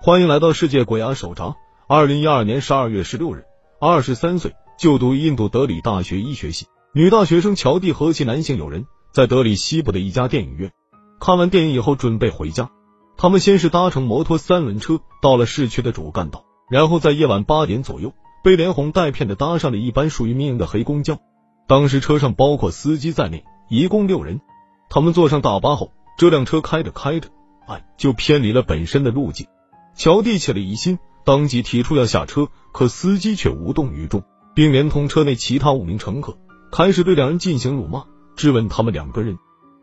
[0.00, 1.56] 欢迎来到世界鬼牙手札。
[1.88, 3.44] 二零一二年十二月十六日，
[3.80, 10.70] 二十三岁，就读印度德里大学医学系女大学生乔蒂和其男性友人，在德里西部的一家电影院
[11.18, 12.70] 看完电影以后，准备回家。
[13.16, 18.12] 他们先是搭乘摩托三轮车到了市区的主干道，然后在夜晚八点左右，
[18.44, 21.18] 被连哄带骗的搭上了一班属于民营的黑公交。
[21.66, 24.40] 当时车上包括司机在内，一共六人。
[24.88, 27.28] 他们坐上大巴后，这辆车开着开着，
[27.66, 29.48] 哎，就偏离了本身的路径。
[29.98, 34.22] 乔蒂起了疑心，当即提出要下车，可司机却无动于衷，
[34.54, 36.38] 并连同车内其他五名乘客
[36.70, 38.04] 开始对两人进行辱骂，
[38.36, 39.38] 质问他们两个人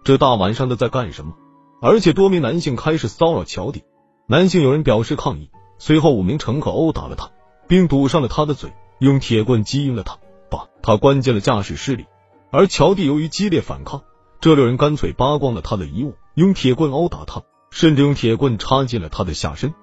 [0.05, 1.33] 这大晚上的在干什么。
[1.81, 3.83] 而且多名男性开始骚扰乔蒂，
[4.25, 7.31] 男性有人表示抗议，随后五名乘客殴打了他，
[7.67, 10.17] 并堵上了他的嘴，用铁棍击晕了他，
[10.49, 12.05] 把他关进了驾驶室里。
[12.51, 14.03] 而乔蒂由于激烈反抗，
[14.39, 19.73] 这六人干脆扒光了他的衣物，用铁棍殴打他，甚至用铁棍插进了他的下身。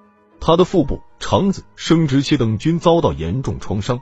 [0.45, 4.01] 他的腹部、肠子、生殖器等均遭到严重创伤。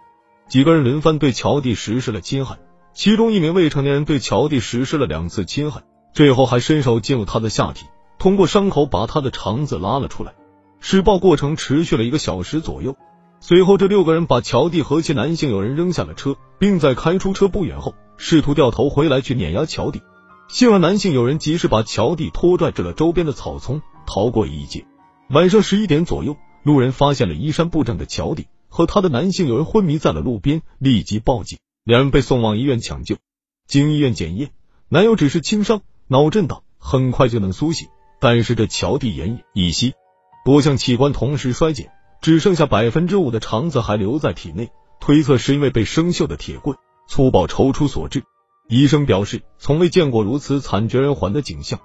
[0.49, 2.59] 几个人轮番对乔蒂实施了侵害，
[2.95, 5.83] 其中一名未成年人对乔蒂实施了两次侵害，
[6.15, 7.85] 最后还伸手进入他的下体，
[8.19, 10.33] 通过伤口把他的肠子拉了出来。
[10.81, 12.97] 施暴过程持续了一个小时左右。
[13.41, 20.01] 随后，这六个人把乔蒂和其男性友人扔下了车，并在开出车不远后，试图掉头回来去碾压乔蒂。
[20.49, 24.87] 幸而男性友人及时把乔蒂拖拽至了周边的草丛，逃过一劫。
[25.31, 33.17] 晚上十一点左右，路人发现了衣衫不整的乔蒂和他的男性友人昏迷在了路边，立即报警，两人被送往医院抢救。
[33.69, 34.51] 经医院检验，
[34.89, 37.87] 男友只是轻伤，脑震荡，很快就能苏醒。
[38.19, 39.95] 但是这乔蒂奄奄一息，
[40.45, 48.25] 多项器官同时衰减，只剩下百分之五的肠子还留在体内，推测是因为被生锈的铁棍粗暴抽出所致。
[48.69, 51.79] 医生表示，从未见过如此惨绝人寰的景象。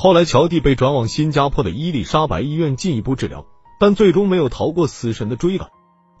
[0.00, 3.46] 后来，乔蒂被转往新加坡的伊丽莎白医院进一步治疗，
[3.80, 5.70] 但最终没有逃过死神的追赶。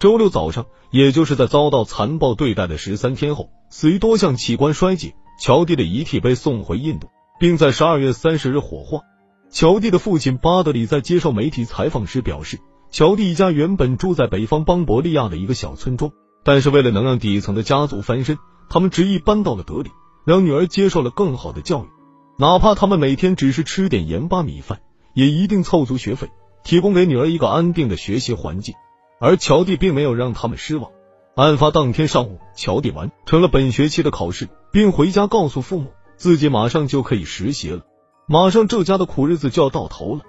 [0.00, 5.14] 周六早上，也就是在遭到残暴对待的十三天后，死于多项器官衰竭。
[5.40, 7.06] 乔蒂的遗体被送回印度，
[7.38, 9.02] 并在十二月三十日火化。
[9.48, 12.58] 乔蒂的父亲巴德里在接受媒体采访时表示，
[12.90, 16.10] 乔蒂一家原本住在北方邦伯利亚的一个小村庄，
[16.42, 18.38] 但是为了能让底层的家族翻身，
[18.68, 19.90] 他们执意搬到了德里，
[20.24, 21.97] 让女儿接受了更好的教育。
[22.40, 24.78] 哪怕他们每天只是吃点盐巴米饭，
[25.12, 26.30] 也一定凑足学费，
[26.62, 28.76] 提供给女儿一个安定的学习环境。
[29.18, 30.92] 而乔蒂并没有让他们失望。
[31.34, 37.82] 案发当天上午，乔蒂完成了本学期的考试，并回家告诉父母，自己马上就可以实习了，
[38.28, 40.20] 马上这家的苦日子就要到头了。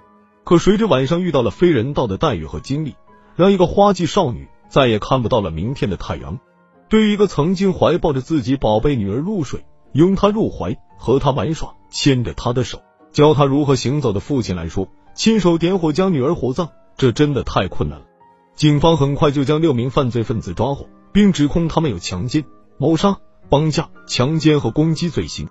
[0.42, 2.96] 可谁知晚上遇到了非人道的待遇和经历，
[3.36, 6.40] 让一个花季少女再也看不到了明天的太阳。
[6.88, 11.76] 对于一个曾经怀抱着自己宝贝女儿入睡，拥她入怀，和她玩耍。
[11.90, 18.06] 牵着他的手，教他如何行走的父亲来说，亲手点火将女儿火葬，这真的太困难了。
[18.54, 22.44] 警方很快就将六名犯罪分子抓获，并指控他们有强奸、
[22.78, 23.18] 谋杀、
[23.48, 25.48] 绑架、强奸和攻击罪行。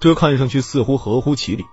[0.00, 1.64] 这看上去似乎合乎其理，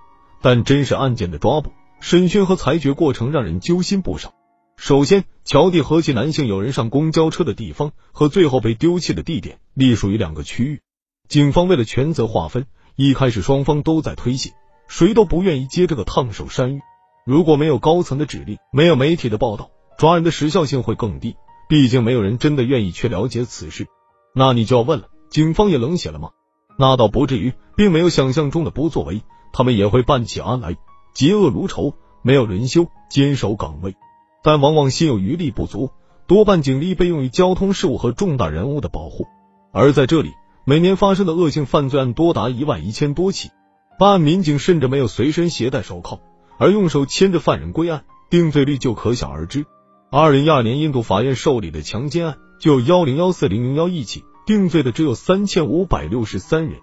[0.42, 4.34] 但真实案件的抓捕、审讯和裁决过程让人揪心不少。
[4.76, 10.80] 首先，乔蒂和其男性友人上公交车的地方和最后被丢弃的地点隶属于两个区域，
[11.28, 12.66] 警方为了权责划分。
[12.96, 14.50] 一开始双方都在推卸，
[14.88, 16.80] 谁都不愿意接这个烫手山芋。
[17.24, 21.36] 如果没有高层的指令，没有媒体的报道，抓人的时效性会更低。
[21.68, 23.86] 毕竟没有人真的愿意去了解此事。
[24.34, 26.30] 那你就要问了，警方也冷血了吗？
[26.78, 29.22] 那倒不至于，并没有想象中的不作为，
[29.52, 30.76] 他们也会办起案来，
[31.14, 33.94] 嫉恶如仇，没有轮休，坚守岗位。
[34.42, 35.90] 但往往心有余力不足，
[36.26, 39.26] 多半警力被用于交通事务和重大人物的保护，
[39.72, 40.32] 而在这里。
[40.70, 43.50] 每年发生的恶性犯罪案多达一万一千多起，
[43.98, 46.20] 办案民警甚至没有随身携带手铐，
[46.58, 49.66] 而用手牵着犯人归案，定罪率就可想而知。
[50.12, 56.78] 二零一二年印度法院受理的强奸案就有幺零幺四零零幺一起，定罪的只有三千五百六十三人，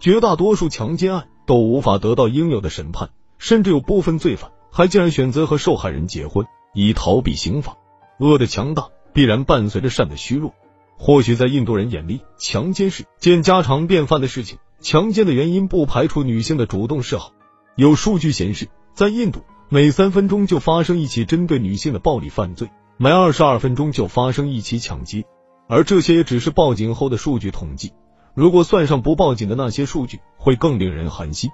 [0.00, 3.08] 绝大多数强奸案都无法得到应有的审判，
[3.38, 6.44] 甚至有部分罪犯还竟然选择和受害人结婚，
[6.74, 7.78] 以逃避刑罚。
[8.18, 10.52] 恶的强大必然伴随着善的虚弱。
[11.02, 14.58] 或许在印度人眼里，强奸是件家常便饭的事情。
[14.82, 17.32] 强奸的原因不排除女性的主动示好。
[17.74, 22.68] 有数据显示，在印度，每三分钟就发生一起针对女性的暴力犯罪，
[22.98, 25.24] 每二十二分钟就发生一起抢劫。
[25.68, 27.94] 而这些也只是报警后的数据统计。
[28.34, 31.50] 如果算上不报警的那些数据，会更令人寒心。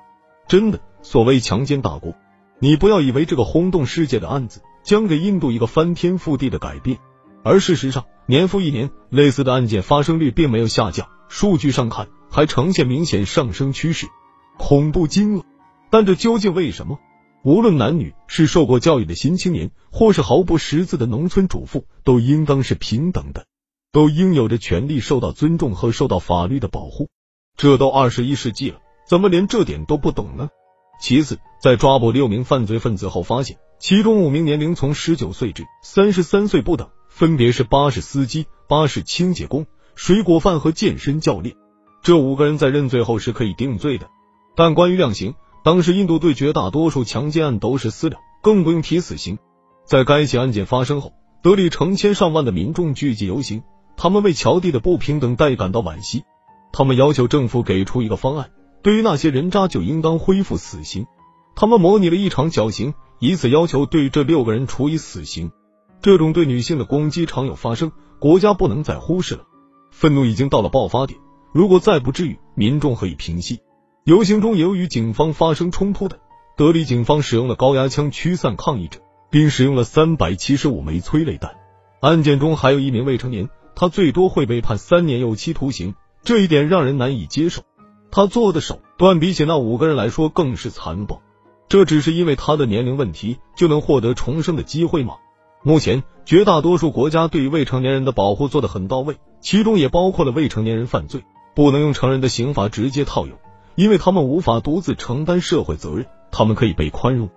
[0.49, 2.15] 真的，所谓强奸大国，
[2.59, 6.99] 你不要以为这个轰动世界的案子将给印度一个翻天覆地的改变。
[7.45, 14.09] 而事实上，年复一年，类似的案件发生率并没有下降，数据上看还呈现明显上升趋势，
[14.59, 15.45] 恐怖惊愕。
[15.91, 16.99] 但这究竟为什么？
[17.45, 23.47] 无论男女，是受过教育的新青年，或是毫不识字的农村主妇，都应当是平等的，
[23.93, 27.09] 都应有着权利受到尊重和受到法律的保护。
[27.57, 30.51] 这都二十一世纪了，怎么连这点都不懂呢？
[31.01, 39.65] 其次，在抓捕六名犯罪分子后，发现其中五名年龄从十九岁至三十三岁不等，分别是巴士司机、巴士清洁工、
[39.95, 41.57] 水果贩和健身教练。
[42.03, 44.11] 这五个人在认罪后是可以定罪的，
[44.55, 45.35] 但关于量刑。
[45.65, 49.39] 当时，印度对绝大多数强奸案都是私了，更不用提死刑。
[49.87, 53.63] 在该起案件发生后，德里成千上万的民众聚集游行，
[53.97, 56.23] 他们为乔蒂的不平等待感到惋惜。
[56.71, 58.51] 他们要求政府给出一个方案，
[58.83, 61.07] 对于那些人渣就应当恢复死刑。
[61.55, 65.51] 他们模拟了一场绞刑，以此要求对这六个人处以死刑。
[66.03, 69.45] 这种对女性的攻击常有发生，国家不能再忽视了。
[69.91, 71.19] 愤怒已经到了爆发点，
[71.53, 73.61] 如果再不治愈，民众何以平息？
[74.05, 76.21] 游行中也有与警方发生冲突的，
[76.57, 79.01] 德里警方使用了高压枪驱散抗议者，
[79.31, 81.57] 并使用了三百七十五枚催泪弹。
[82.01, 87.63] 案件中还有一名未成年，他最多会被判三年有期徒刑，这一点让人难以接受。
[88.11, 91.21] 他做的手段比起那五个人来说更是残暴，
[91.69, 95.15] 这只是因为他的年龄问题就能获得重生的机会吗？
[95.67, 101.25] 目前绝大多数国家对于未成年人的保护做得很到位，其中也包括了未成年人犯罪
[101.57, 103.37] 不能用成人的刑法直接套用。
[103.75, 107.31] 因为他们无法独自承担社会责任，他们可以被宽容，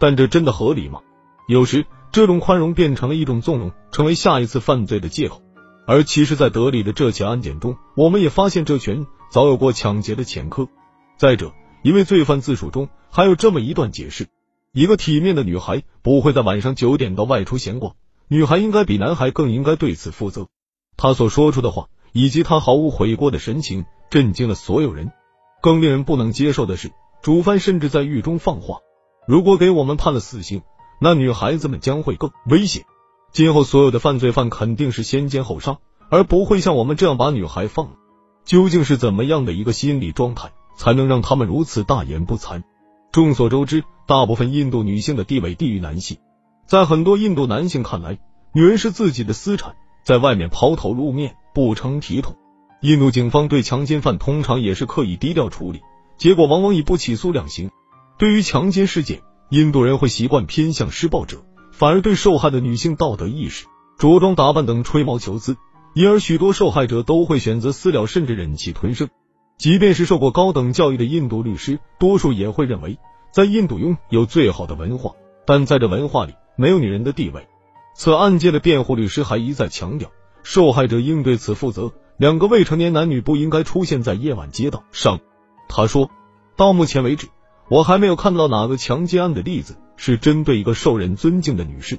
[0.00, 0.98] 但这真的合理吗？
[1.46, 5.40] 有时这种宽容变成了一种纵容，成为下一次犯罪的借口。
[5.86, 10.66] 而其实，在德里的这起案件中，我们也发现这群早有过抢劫的前科。
[11.18, 11.52] 再者，
[11.84, 14.26] 一位罪犯自述中还有这么一段解释：
[14.76, 17.94] 一个体面的女孩不会在晚上九点到外出闲逛，
[18.28, 20.48] 女孩应该比男孩更应该对此负责。
[20.98, 25.12] 他所说出的话以及他毫无悔过的神情，震惊了所有人。
[25.62, 26.92] 更令人不能接受的是，
[27.22, 28.80] 主犯甚至在狱中放话：
[29.26, 30.60] 如果给我们判了死刑，
[31.00, 32.84] 那女孩子们将会更危险。
[33.32, 35.78] 今后所有的犯罪犯肯定是先奸后杀，
[36.10, 37.92] 而不会像我们这样把女孩放了。
[38.44, 42.62] 究竟是怎么样的一个心理状态，才能让他们如此大言不惭？
[43.16, 46.18] 众所周知，大部分印度女性的地位低于男性，
[46.66, 48.18] 在很多印度男性看来，
[48.52, 49.74] 女人是自己的私产，
[50.04, 52.36] 在外面抛头露面不成体统。
[52.82, 55.80] 印度警方对强奸犯通常也是刻意低调处理，
[56.18, 57.70] 结果往往以不起诉量刑。
[58.18, 61.42] 对于强奸事件，印度人会习惯偏向施暴者，
[61.72, 63.64] 反而对受害的女性道德意识、
[63.98, 65.56] 着装打扮等吹毛求疵，
[65.94, 69.08] 因而许多受害者都会选择私了，甚至忍气吞声。
[69.58, 72.98] 即便是受过高等教育的印度律师，多数也会认为，
[73.30, 75.12] 在印度拥有最好的文化，
[75.46, 77.48] 但在这文化里没有女人的地位。
[77.94, 80.10] 此案件的辩护律师还一再强调，
[80.42, 81.92] 受害者应对此负责。
[82.18, 85.20] 两个未成年男女不应该出现在夜晚街道上。
[85.68, 86.10] 他说，
[86.56, 87.28] 到目前为止，
[87.68, 91.98] 我还没有看到哪个强奸案的例子是针对一个受人尊敬的女士，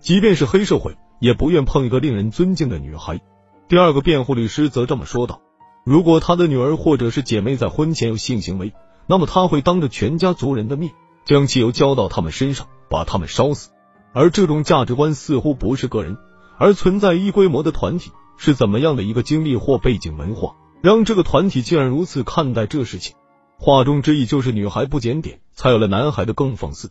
[0.00, 3.20] 即便是黑社会也不愿碰一个令人尊敬的女孩。
[3.66, 5.40] 第二个辩护律师则这么说道：
[5.88, 8.74] 如果他的女儿或者是姐妹在婚前有性行为，
[9.06, 10.92] 那么他会当着全家族人的面
[11.24, 13.70] 将汽油浇到他们身上，把他们烧死。
[14.12, 16.18] 而这种价值观似乎不是个人，
[16.58, 18.12] 而存在一规模的团体。
[18.36, 23.16] 是怎么样的一个经历或背景文化，让这个团体竟然如此看待这事情？
[23.56, 26.90] 话中之意就是女孩不检点，才有了男孩的更放肆。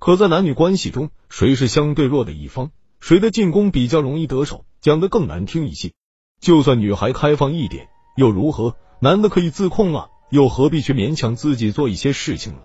[0.00, 4.64] 可在男女关系中，谁是相对弱的一方，谁的进攻比较容易得手？
[4.80, 5.92] 讲的更难听一些，
[6.40, 7.88] 就算女孩开放一点
[8.18, 8.74] 又如何？
[8.98, 12.58] 男的可以自控啊，又何必去勉强自己做一些事情呢？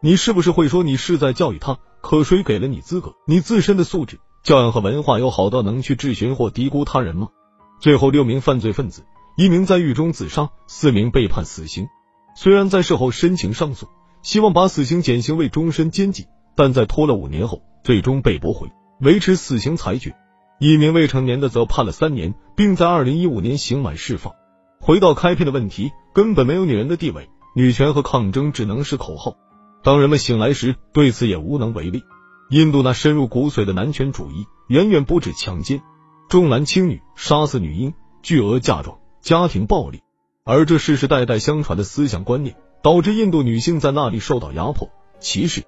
[0.00, 1.78] 你是不是会说你是在教育他？
[2.00, 3.16] 可谁给了你资格？
[3.26, 7.26] 你自身的素质、教养和文化有好到能去质询或低估他人吗？
[7.80, 9.02] 最后，六名犯罪分子，
[9.36, 11.88] 一名在狱中自杀，四名被判死刑。
[12.36, 13.88] 虽然在事后申请上诉，
[14.22, 18.68] 希望把死刑减刑为终身监禁，但在拖了五年后，最终被驳回，
[19.00, 20.14] 维持死刑裁决。
[20.60, 24.34] 一名未成年的则判了三年，并在二零一五年刑满释放。
[24.82, 29.36] 回到开篇的问题，根本没有女人的地位，女权和抗争只能是口号。
[29.82, 32.02] 当人们醒来时，对此也无能为力。
[32.48, 35.82] 印度那深入骨髓的男权主义，远远不止强奸。
[36.30, 40.00] 重男轻女、杀死女婴、巨额嫁妆、家庭暴力，
[40.44, 44.88] 而这世世代代相传的思想观念，导致印度女性在那里受到压迫、
[45.20, 45.62] 歧视。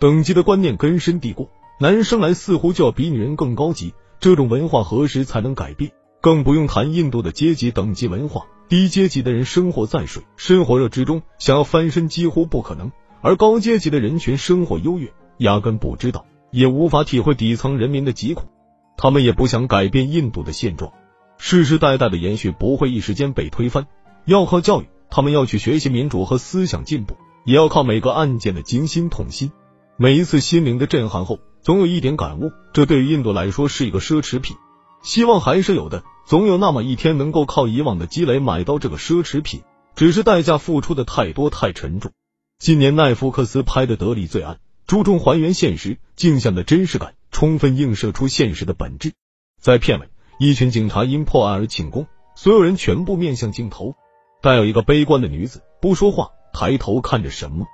[0.00, 3.94] 等级的观念根深蒂固，男人生来似乎就要比女人更高级。
[4.18, 5.92] 这种文化何时才能改变？
[6.26, 12.88] 更不用谈印度的阶级等级文化，低阶级的人生活在水深火热之中，想要翻身几乎不可能；
[13.22, 18.48] 而高阶级的人群生活优越，压根不知道，也无法体会底层人民的疾苦。
[18.96, 20.92] 他们也不想改变印度的现状，
[21.38, 23.86] 世世代代的延续不会一时间被推翻，
[24.24, 24.86] 要靠教育。
[25.08, 29.52] 他们要去学习民主和思想进步，也要靠每个案件的惊心痛心。
[29.96, 34.56] 每一次心灵的震撼后，总有一点感悟，这对于印度来说是一个奢侈品。
[35.02, 39.62] 希望还是有的，总有那么一天能够靠以往的积累买到这个奢侈品，
[39.94, 42.10] 只是代价付出的太多太沉重。
[42.58, 44.54] 今年奈福克斯拍的《德里罪案》，
[44.88, 49.12] 注重还原现实镜像的真实感，充分映射出现实的本质。
[49.60, 50.08] 在片尾，
[50.40, 53.94] 一群警察因破案而庆功，所有人全部面向镜头，
[54.42, 57.66] 但有一个悲观的女子不说话，抬头看着什么。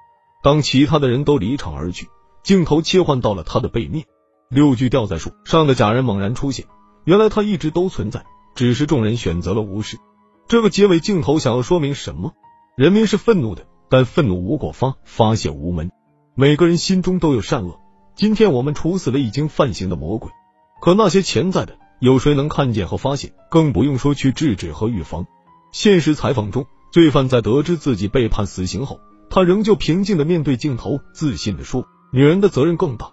[0.42, 2.08] 当其他的人都离场而去，
[2.42, 4.04] 镜头切换到了她的背面，
[4.50, 6.66] 六具吊在树上的假人猛然出现。
[7.04, 9.98] 原来他一直都存在，只是众人选择了无视。
[10.48, 12.32] 这个结尾镜头想要说明什么？
[12.76, 15.90] 人民是愤怒的，但愤怒无果发，发泄无门。
[16.34, 17.80] 每个人心中都有善恶。
[18.14, 20.30] 今天我们处死了已经犯行的魔鬼，
[20.80, 23.32] 可那些潜在的，有谁能看见和发现？
[23.50, 25.26] 更不用说去制止和预防。
[25.72, 33.10] 现实采访中，罪犯在得知自己被判死刑后，他仍旧平静的面对镜头，自信的说：“女人的责任更大。”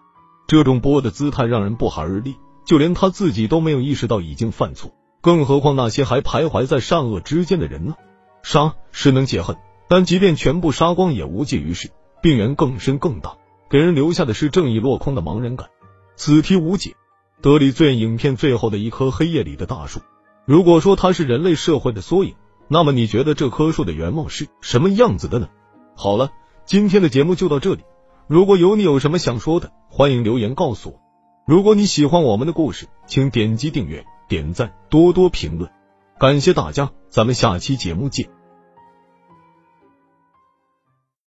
[0.47, 2.35] 这种波的姿态让人不寒而栗。
[2.65, 7.95] 就连他自己都没有意识到已经犯错，更何况那些还徘徊在善恶之间的人呢？
[8.41, 9.57] 杀是能解恨，
[9.87, 13.37] 但即便全部杀光也无济于事，病源更深更大，
[13.69, 15.69] 给人留下的是正义落空的茫然感。
[16.15, 16.95] 此题无解。
[17.41, 20.01] 德里最影片最后的一棵黑夜里的大树，
[20.45, 22.35] 如果说它是人类社会的缩影，
[22.67, 25.47] 那么你觉得这棵树的原貌是什么样子的呢？
[25.95, 26.31] 好了，
[26.65, 27.83] 今天的节目就到这里。
[28.27, 30.99] 如果有你有什么想说的，欢迎留言告诉我。
[31.47, 35.69] 如果你喜欢我们的故事，请点击订阅、点赞、多多评论，
[36.17, 38.29] 感谢大家，咱们下期节目见。